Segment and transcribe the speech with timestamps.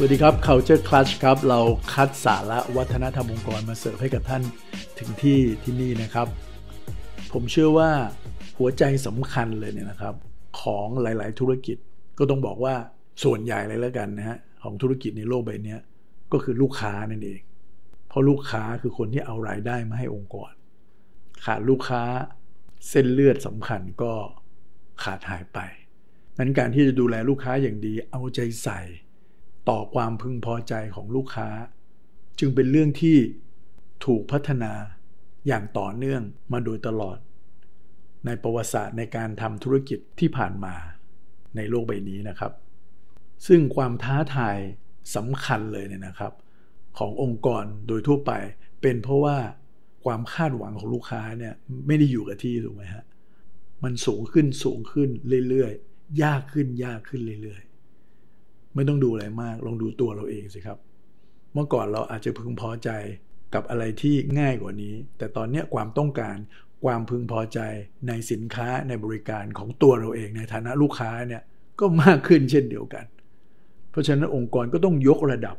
[0.00, 1.60] สวัสดีครับ Culture Clutch ครับ เรา
[1.92, 4.42] คัดสาระวัฒนธรรมองค์กรมาเสิร์ฟให้กับท่าน
[4.98, 6.28] ถึงที่ที่นี่นะครับ
[7.32, 7.90] ผมเชื่อว่า
[8.58, 10.14] หัวใจสำคัญเลยเนี่ยนะครับ
[10.60, 11.76] ของหลาย ๆ ธุรกิจ
[12.18, 12.74] ก็ต้องบอกว่า
[13.24, 15.76] ส่วนใหญ่เลยแล้วกันนะฮะของธุรกิจในโลกใบนี้
[16.32, 17.40] ก็คือลูกค้านั่นเอง
[18.08, 20.52] เพราะลูกค้าคือคนที่เอารายได้มาให้องค์กร
[21.44, 22.02] ขาดลูกค้า
[22.88, 24.12] เส้นเลือดสำคัญก็
[25.04, 25.58] ขาดหายไป
[26.38, 28.80] นั้นการที่จะดูแลลูกค้าอย่างดีเอาใจใส่
[29.68, 31.48] ต่อความพึงพอใจของลูกค้า
[32.38, 33.18] จึงเป็นเรื่องที่
[34.04, 34.72] ถูกพัฒนา
[35.46, 36.22] อย่างต่อเนื่อง
[36.52, 37.18] มาโดยตลอด
[38.26, 40.74] ในประวัติศาสตร์ในการทำธุรกิจที่ผ่านมา
[41.56, 42.52] ในโลกใบนี้นะครับ
[43.46, 44.56] ซึ่งความท้าทาย
[45.16, 46.32] สำคัญเลยเนี่ยนะครับ
[46.98, 48.32] ขององค์กรโดยทั่วไป
[48.82, 49.36] เป็นเพราะว่า
[50.04, 51.54] ความคาดหวังของลูกค้าเนี่ย
[51.86, 53.04] ไม่ได้อยู่กับที่ถูกไหมฮะ
[53.84, 55.08] มันสูงขึ้นสูงขึ้น
[55.48, 57.67] เรื่อยๆ ยากขึ้นยากขึ้นเรื่อยๆ
[58.74, 60.78] ไม่ต้องดูอะไรมาก ลองดูตัวเราเองสิครับ
[61.52, 62.90] เมื่อก่อนเราอาจจะพึงพอใจ
[63.54, 66.36] กับอะไรที่ง่ายกว่านี้ แต่ตอนนี้ความต้องการ
[66.84, 67.58] ความพึงพอใจ
[68.08, 71.42] ในสินค้าในบริการของตัวเราเองในฐานะลูกค้าเนี่ย
[71.80, 73.06] ก็มากขึ้นเช่นเดียวกัน
[73.90, 75.56] เพราะฉะนั้นองค์กรก็ต้องยกระดับ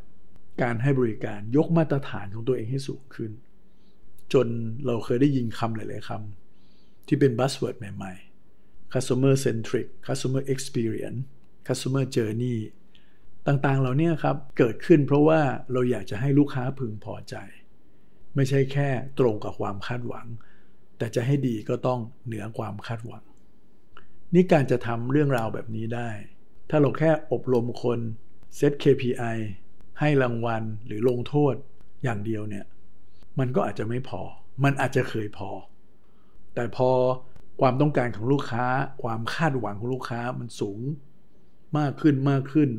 [0.61, 3.31] การให้บริการยกมาตรฐานของตัวเองให้สูงขึ้น
[4.33, 4.47] จน
[4.85, 8.13] เราเคยได้ยินคำหลาย ๆคำที่เป็นบัสเวิร์ดใหม่
[8.53, 11.21] ๆ customer centric customer experience
[11.67, 12.57] customer journey
[13.47, 17.35] ต่างๆ เหล่านี้ครับเกิดขึ้นเพราะว่าเราอยากจะให้ลูกค้าพึงพอใจ
[18.35, 20.27] ไม่ใช่แค่ตรงกับความคาดหวัง
[20.97, 23.23] แต่จะให้ดีก็ต้องเหนือความคาดหวัง
[24.33, 26.09] นี่การจะทำเรื่องราวแบบนี้ได้
[26.69, 27.99] ถ้าเราแค่อบรมคน
[28.55, 29.37] เซต KPI
[29.99, 31.53] ให้รางวัลหรือลงโทษ
[32.03, 32.65] อย่างเดียวเนี่ย
[33.39, 34.21] มันก็อาจจะไม่พอ
[34.63, 35.49] มันอาจจะเคยพอ
[36.55, 36.89] แต่พอ
[37.61, 38.65] ความต้องการของลูกค้า
[39.03, 40.79] ความคาดหวังของลูกค้ามันสูง
[41.77, 42.69] มากขึ้นมากขึ้น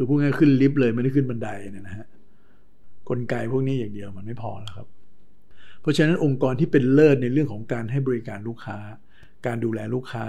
[0.00, 2.06] คือพูดง่ายขึ้นลิฟต์เลยไม่ได้ขึ้นบันไดเนี่ยนะฮะ
[3.08, 4.86] กลไกพวกนี้อย่างเดียวมันไม่พอแล้วครับ
[5.80, 8.78] เพราะฉะนั้นองค์กรที่เป็นเลิศในเรื่องของการให้บริการลูกค้า
[9.46, 10.26] การดูแลลูกค้า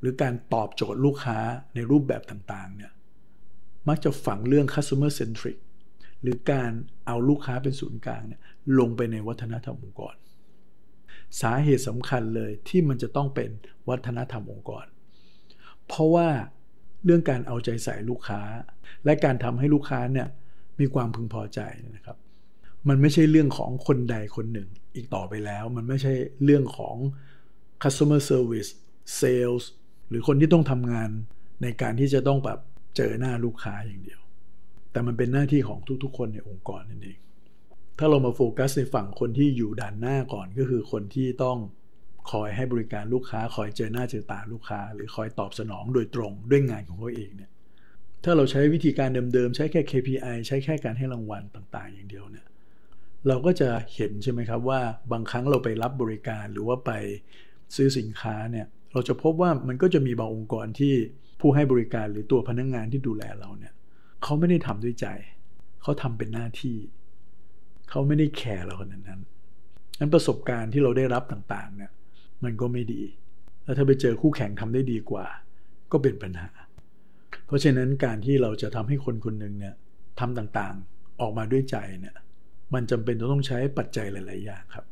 [0.00, 1.38] หรือการตอบโจทย์ลูกค้า
[1.74, 2.92] ในรูปแบบต่างๆเนี่ย
[3.88, 5.58] มักจะฝังเรื่อง customer centric
[6.22, 6.70] หรือการ
[7.06, 8.40] เอาลูกค้าเป็นศูนย์กลางเนี่ย
[8.78, 10.14] ลงไปในวัฒนธรรมองค์กร
[11.40, 13.50] สาเหตุสำคัญเลยที่มันจะต้องเป็น
[13.88, 14.86] วัฒนธรรมองค์กร
[15.86, 16.28] เพราะว่า
[17.04, 18.40] เรื่องการเอาใจใส่ลูกค้า
[19.04, 20.28] และการทำให้ลูกค้าเนี่ย
[20.80, 21.60] มีความพึงพอใจ
[21.96, 22.16] นะครับ
[22.88, 26.14] มันไม่ใช่เรื่องของคนใดคนหนึ่งอีกต่อไปแล้ว มันไม่ใช่
[26.44, 26.96] เรื่องของ
[27.82, 28.70] customer service
[29.20, 29.64] sales
[30.08, 31.10] หรือคนที่ต้องทำงาน
[31.62, 32.58] ในการที่จะต้องแบบ
[32.96, 34.20] เจอหน้าลูกค้าอย่างเดียว
[34.92, 37.18] แต่มันเป็นหน้าที่ของทุกๆ คนในองค์กรนั่นเอง
[37.98, 41.58] ถ้าเรามาโฟกัสในฝั่งคนที่อยู่ด่านหน้าก่อนก็คือคนที่ต้อง
[42.30, 47.50] คอยให้บริการลูกค้า คอยเจอหน้าเจอตาลูกค้า หรือคอยตอบสนองโดยตรงด้วยงานของเขาเองเนี่ย
[48.24, 52.46] ถ้าเราใช้วิธีการเดิมๆ ใช้แค่ KPI ใช้แค่การให้รางวัลต่างๆ อย่างเดียวเนี่ย
[53.28, 54.80] เราก็จะเห็นใช่ไหมครับว่า
[55.12, 56.90] บางครั้งเราไปรับบริการหรือว่าไป
[57.76, 60.94] ซื้อสินค้าเนี่ยเราจะพบว่ามันก็จะมีบางองค์กรที่
[61.40, 63.72] ผู้ให้บริการหรือตัวพนักงงานที่ดูแลเราเนี่ย
[64.22, 65.06] เขาไม่ได้ทำด้วยใจ
[65.82, 66.76] เขาทำเป็นหน้าที่
[67.90, 69.20] เขาไม่ได้แคร์เราขนาดนั้น
[69.98, 71.90] นั้นประสบการณ์ที่เราได้รับต่างๆเนี่ย
[72.44, 73.02] มันก็ไม่ดี
[73.64, 75.26] แล้วถ้าไปเจอคู่แข่งทำได้ดีกว่า
[75.92, 76.50] ก็เป็นปัญหา
[77.46, 79.74] เพราะฉะนั้นการที่เราจะทำให้คนคนหนึ่งเนี่ย
[80.20, 82.16] ทำต่างๆออกมาด้วยใจเนี่ย
[82.74, 84.86] มันจำเป็นต้องใช้ปัจจัยหลาย ๆ อย่างครับ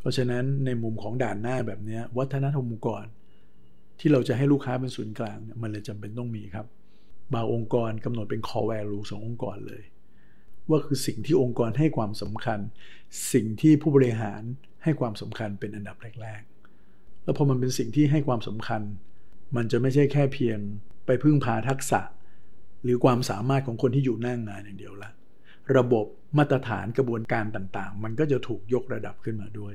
[0.00, 3.04] เพราะฉะนั้นในมุมของด่านหน้าแบบนี้วัฒนธรรมองค์กร
[4.00, 6.66] ที่เราจะให้ลูกค้าเป็นศูนย์กลางมันเลยจำเป็นต้องมีครับ
[7.34, 9.82] บางองค์กรกำหนดเป็น core value ขององค์กรเลย
[10.68, 12.58] ว่าคือสิ่งที่องค์กรให้ความสำคัญ
[13.32, 14.42] สิ่งที่ผู้บริหาร
[14.82, 16.61] ให้ความสำคัญเป็นอันดับแรก ๆ
[17.24, 18.82] แล้วพอมันเป็นสิ่งที่ให้ความสำคัญ
[19.56, 20.58] มันจะไม่ใช่แค่เพียง
[21.06, 22.00] ไปพึ่งพาทักษะ
[22.84, 25.10] หรือความสามารถของคนที่อยู่หน้างงานอย่างเดียวละ
[25.76, 26.06] ระบบ
[26.38, 29.74] มาตรฐานกระบวนการต่างๆ มันก็จะถูกยกระดับขึ้นมาด้วย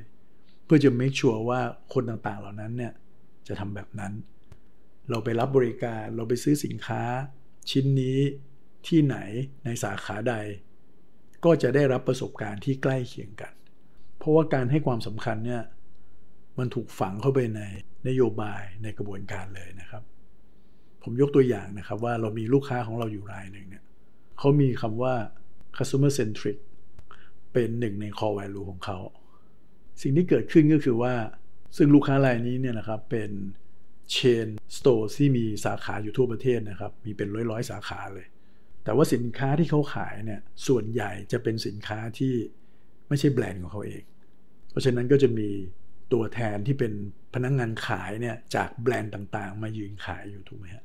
[0.65, 1.61] เพื่อจะ make sure ว่า
[1.93, 2.93] คนต่างๆเหล่านั้นเนี่ย
[3.47, 4.13] จะทำแบบนั้น
[5.09, 7.01] เราไปรับบริการเราไปซื้อสินค้า
[7.69, 8.19] ชิ้นนี้
[8.87, 9.17] ที่ไหน
[9.65, 10.35] ในสาขาใด
[11.45, 13.53] ก็จะได้รับประสบการณ์ที่ใกล้เคียงกัน
[14.17, 15.63] เพราะว่าการให้ความสำคัญเนี่ย
[16.59, 17.61] มันถูกฝังเข้าไปใน
[18.07, 20.03] นโยบายในกระบวนการเลยนะครับ
[21.03, 23.83] ผมยกตัวอย่างนะครับว่าเรามีลูกค้าของเราอยู่รายหนึ่งเนี่ย
[24.37, 25.13] เขามีคำว่า
[25.77, 26.57] customer centric
[27.53, 28.97] เป็นหนึ่งใน core value ของเขา
[30.01, 31.13] สิ่งที่เกิดขึ้นก็คือว่า
[31.77, 33.31] ซึ่งลูกค้ารายนี้เนี่ยนะครับเป็น
[34.15, 38.27] chain store ที่มีสาขาอยู่ทั่วประเทศนะครับ มีเป็นร้อยๆ สาขาเลย
[38.83, 42.33] แต่ว่าสินค้าที่เขาขายเนี่ยส่วนใหญ่จะเป็นสินค้าที่
[43.07, 44.03] ไม่ใช่แบรนด์ของเขาเอง
[44.69, 45.49] เพราะฉะนั้นก็จะมี
[46.13, 46.93] ตัวแทนที่เป็น
[47.33, 50.83] พนักงงานขายเนี่ยจากแบรนด์ต่างๆ มายืนขายอยู่ถูกไหมฮะ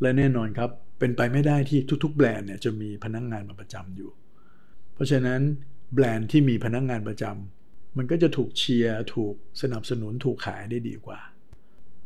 [0.00, 4.10] และแน่นอนครับเป็นไปไม่ได้ที่ทุก ๆ แบรนด์เนี่ยจะมีพนักงงานมาประจำอยู่
[4.94, 5.40] เพราะฉะนั้น
[5.94, 11.20] แบรนด์ที่มีพนักงงานประจำมันก็จะถูกเชียร์ถูกสนับสนุนถูกขายได้ดีกว่า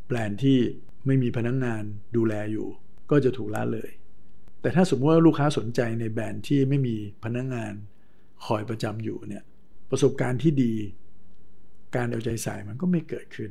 [0.06, 0.58] แบรนด์ที่
[1.06, 1.82] ไม่มีพนักงงาน
[2.16, 2.68] ดูแลอยู่
[3.10, 3.90] ก็จะถูกละเลย
[4.60, 7.72] แต่ถ้าสมมติว่าลูกค้าสนใจในแบรนด์ที่ไม่มีพนักงาน
[8.46, 9.44] คอยประจำอยู่เนี่ย
[9.90, 10.74] ประสบการณ์ที่ดี
[11.96, 13.50] การเอาใจใส่มันก็ไม่เกิดขึ้น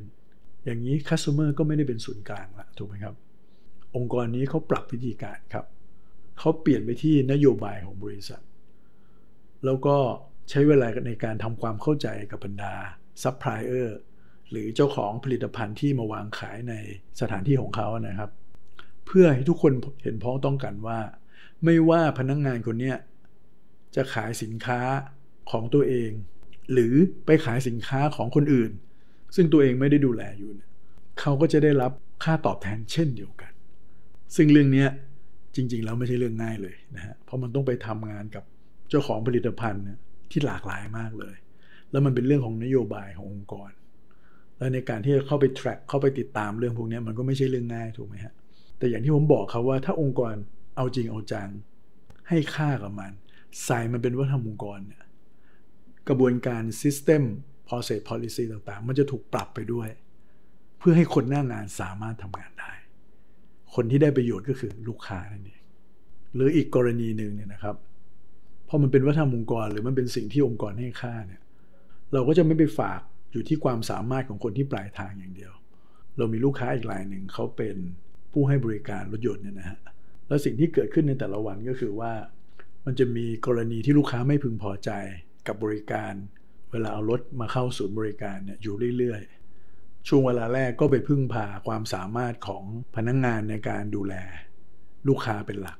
[0.64, 3.14] อย่างนี้ customer ก็ไม่ได้เป็นศูนย์กลางละถูกไหมครับ
[3.96, 5.66] องค์กรนี้เขาปรับวิธีการครับ
[6.38, 8.42] เขาเปลี่ยนไปที่นโยบายของบริษัท
[9.64, 9.96] แล้วก็
[10.50, 12.74] ใช้เวลาในการทำความเข้าใจกับบรรดา
[13.22, 13.98] ซัพพลายเออร์
[14.50, 16.74] หรือเจ้าของผลิตภัณฑ์ที่มาวางขายใน
[17.20, 18.30] สถานที่ของเขานะครับ
[19.06, 19.72] เพื่อให้ทุกคน
[20.02, 20.98] เห็นพ้องต้องกันว่า
[21.64, 22.94] ไม่ว่าพนักงงานคนนี้
[23.94, 24.80] จะขายสินค้า
[25.50, 26.10] ของตัวเอง
[26.72, 26.94] หรือ
[27.26, 28.70] ไปขายสินค้าของคนอื่น
[29.34, 30.68] ซึ่งตัวเองไม่ได้ดูแลอยู่เนี่ย
[31.20, 31.92] เขาก็จะได้รับ
[32.24, 33.52] ค่าตอบแทนเช่นเดียวกัน
[34.36, 34.86] ซึ่งเรื่องนี้
[35.56, 38.44] จริงๆแล้วไม่ใช่เรื่องง่ายเลยนะฮะเพราะมันต้องไปทำงานกับ
[38.90, 39.84] เจ้าของผลิตภัณฑ์
[40.30, 41.36] ที่หลากหลายมากเลย
[41.90, 43.70] แล้วมันเป็นเรื่องของนโยบายขององค์กร
[44.58, 48.34] และในการที่จะเข้าไป track เข้าไปติดตามเรื่องพวกนี้มันก็ไม่ใช่เรื่องง่ายถูกไหมฮะ
[48.78, 50.34] แต่อย่างที่ผมบอกครับว่าถ้าองค์กร
[50.76, 51.48] เอาจริงเอาจัง
[52.28, 53.12] ให้ค่ากับมัน
[53.64, 55.02] ใส่มันเป็นวัฒนธรรมองค์กรเนี่ย
[56.08, 57.22] กระบวนการ System
[57.68, 59.88] Process Policy ต่างๆ มันจะถูกปรับไปด้วย
[60.78, 62.72] เพื่อให้คนหน้างานสามารถทำงานได้
[63.74, 65.62] คนที่ได้ประโยชน์ก็คือลูกค้านั่นเอง
[66.34, 67.76] หรืออีกกรณีหนึ่งเนี่ยนะครับ
[68.68, 71.42] พอมันเป็นวัฒนธรรมองค์กรหรือมันเป็นสิ่งที่องค์กรให้ค่าเนี่ย
[72.12, 73.00] เราก็จะไม่ไปฝาก
[73.32, 75.52] อยู่ที่ความสามารถของคนที่ปลายทางอย่างเดียว
[76.18, 77.76] เรามีลูกค้าอีกรายหนึ่งเขาเป็น
[78.32, 79.78] ผู้ให้บริการรถยนต์เนี่ยนะฮะ
[80.28, 82.12] แล้วสิ่งที่เกิดขึ้นในแต่ละวันก็คือว่า
[82.84, 84.90] มันจะมีกรณีที่ลูกค้าไม่พึงพอใจ
[85.46, 86.12] กับบริการ
[86.70, 92.64] เวลาเอารถมาเข้าศูนย์บริการเนี่ยอยู่เรื่อยๆ ช่วงเวลาแรกก็ไปพึ่งพาความสามารถของ
[92.96, 94.14] พนักงงานในการดูแล
[95.08, 95.78] ลูกค้าเป็นหลัก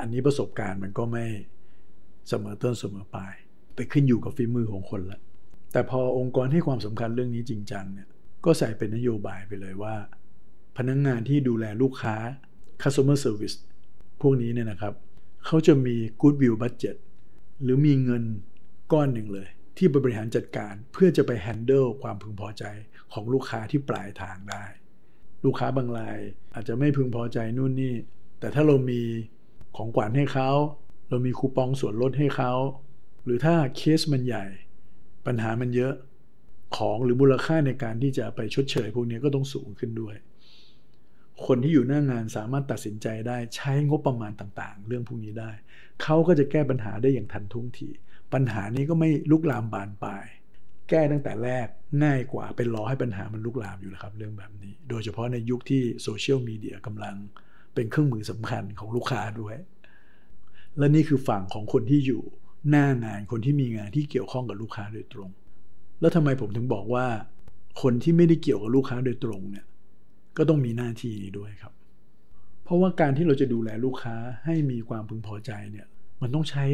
[0.00, 1.24] อันนี้ประสบการณ์มันก็ไม่
[2.28, 3.34] เสมอต้นเสมอปลาย
[3.74, 5.20] ไปขึ้นอยู่กับฝีมือของคนละ
[5.72, 8.08] แต่พอองค์กรให้ความสำคัญเรื่องนี้จริงจังเนี่ย
[8.44, 9.94] ก็ใส่เป็นนโยบายไปเลยว่า
[10.76, 12.16] พนักงงานที่ดูแลลูกค้า
[12.82, 13.56] customer service
[14.20, 14.94] พวกนี้เนี่ยนะครับ
[15.46, 16.96] เขาจะมี goodwill budget
[17.62, 18.22] หรือมีเงิน
[18.92, 22.64] ก้อนหนึ่งเลย ที่บริหารจัดการเพื่อจะไป handle ความพึงพอใจ
[23.12, 24.64] ของลูกค้าที่ปลายทางได้
[25.44, 26.18] ลูกค้าบางราย
[26.54, 27.94] อาจจะไม่พึงพอใจนู่นนี่
[28.40, 29.02] แต่ถ้าเรามี
[29.76, 30.50] ของขวัญให้เขา
[31.08, 32.52] เรามีคูปองส่วนลดให้เขา
[33.24, 34.46] หรือถ้าเคสมันใหญ่
[35.26, 35.94] ปัญหามันเยอะ
[36.76, 40.16] ของหรือมูลค่าในการที่จะไปชดเชยพวกนี้ก็ต้องสูงขึ้นด้วย
[41.46, 45.50] คนที่อยู่หน้างานสามารถตัดสินใจได้ใช้งบประมาณต่างๆ เรื่องพวกนี้ได้
[46.02, 47.88] เขาก็จะแก้ปัญหาได้อย่างทันท่วงที
[48.32, 50.26] ปัญหานี้ก็ไม่ลุกลามบานปลาย
[50.88, 51.66] แก้ตั้งแต่แรก
[52.04, 57.16] ง่ายกว่าเป็นรอให้ปัญหามันลุกลามอยู่แล้วครับเรื่องแบบนี้ โดยเฉพาะในยุคที่โซเชียลมีเดียกำลัง
[57.74, 59.56] เป็นเครื่องมือสำคัญของลูกค้าด้วย
[60.78, 62.22] และนี่คือฝั่งของคนที่อยู่
[62.70, 65.30] หน้างานคนที่มีงานที่เกี่ยวข้องกับลูกค้าโดยตรง
[66.00, 67.06] แล้วทำไมผมถึงบอกว่า
[67.82, 69.64] คนที่ไม่ได้เกี่ยวกับลูกค้าโดยตรงเนี่ย
[70.36, 71.72] ก็ต้องมีหน้าที่นี้ด้วยครับ
[72.64, 75.86] เพราะว่าการที่เราจะดูแลลูกค้าให้มีความพึงพอใจเนี่ย
[76.22, 76.64] มันต้องใช้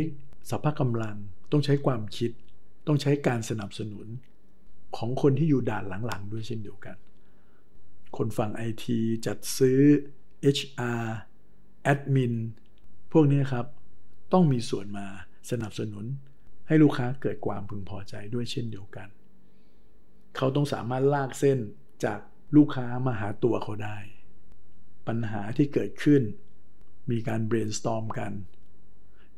[0.51, 1.17] สัพพกำลัง
[1.53, 2.31] ต้องใช้ความคิด
[2.87, 4.07] ต้องใช้การสนับสนุน
[4.97, 6.97] ของคนที่อยู่ด่านหลังๆ ด้วยเช่นเดียวกัน
[8.17, 9.81] คนฝั่งไอทีจัดซื้อ
[10.57, 11.03] HR
[11.83, 12.35] แอดมิน
[13.13, 13.67] พวกนี้ครับ
[14.33, 15.07] ต้องมีส่วนมา
[15.51, 16.05] สนับสนุน
[16.69, 19.09] ให้ลูกค้าเกิดความพึงพอใจด้วยเช่นเดียวกัน
[20.37, 21.59] เขาต้องสามารถลากเส้น
[22.05, 22.21] จาก
[22.57, 23.99] ลูกค้ามาหาตัวเขาได้
[25.09, 26.23] ปัญหาที่เกิดขึ้น
[27.11, 28.33] มีการ brainstorm กัน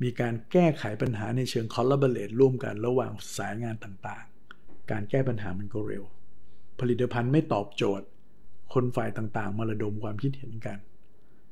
[0.03, 6.05] มีการแก้ไขปัญหาในเชิง collaborate ร่วมกันระหว่างสายงานต่างๆ การแก้ปัญหามันก็เร็ว
[6.81, 8.07] ผลิตภัณฑ์ไม่ตอบโจทย์
[8.75, 10.79] คนฝ่ายต่างๆ มาระดมความคิดเห็นกัน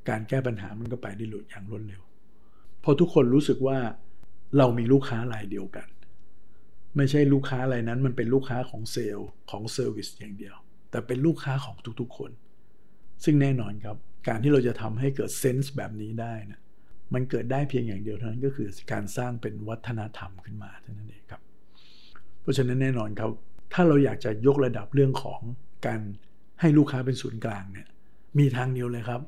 [0.09, 2.01] การแก้ปัญหามันก็ไปได้หลุดอย่างรวดเร็ว
[2.83, 3.77] พอทุกคนรู้สึกว่า
[4.57, 5.87] เรามีลูกค้ารายเดียวกัน
[6.97, 10.55] ไม่ใช่ลูกค้ารายนั้นมันเป็นลูกค้าของเซลล์ของ service อย่างเดียว
[10.91, 12.31] แต่เป็นลูกค้าของทุกๆคน
[13.23, 16.59] ซึ่งแน่นอนครับ การที่เราจะทำให้เกิด sense แบบนี้ได้นะ
[17.13, 21.41] มันเกิดได้เพียงอย่างเดียวเท่านั้นก็คือการสร้างเป็นวัฒนธรรมขึ้นมาเท่านั้นเองครับ
[22.41, 23.29] เพราะฉะนั้นแน่นอนครับ
[23.73, 25.41] ถ้าเราอยากจะยกระดับเรื่องของ
[25.85, 26.01] การ
[26.59, 27.87] ให้ลูกค้าเป็นศูนย์กลางเนี่ย
[28.39, 29.21] มีทางเดียวเลยครับ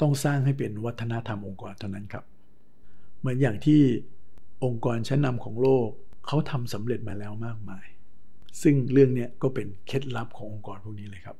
[0.00, 2.24] ต้องสร้างให้เป็นวัฒนธรรมองค์กรเท่านั้นครับ
[3.20, 3.80] เหมือนอย่างที่
[4.64, 5.88] องค์กรชั้นนำของโลก
[6.26, 7.86] เขาทำสำเร็จมาแล้วมากมาย
[8.62, 11.36] ซึ่งเรื่องนี้ก็เป็นเคล็ดลับขององค์กรพวกนี้เลยครับ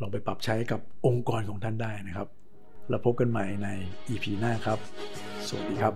[0.00, 2.28] ลองไปปรับใช้กับองค์กรของท่านได้นะครับ
[2.88, 3.68] แล้วพบกันใหม่ใน
[4.08, 4.78] EP หน้าครับ
[5.48, 5.94] สวัสดีครับ